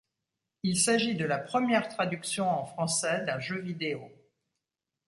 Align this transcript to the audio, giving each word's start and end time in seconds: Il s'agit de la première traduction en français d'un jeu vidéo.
Il 0.63 0.79
s'agit 0.79 1.13
de 1.13 1.25
la 1.25 1.37
première 1.37 1.87
traduction 1.87 2.49
en 2.49 2.65
français 2.65 3.23
d'un 3.23 3.39
jeu 3.39 3.59
vidéo. 3.61 4.11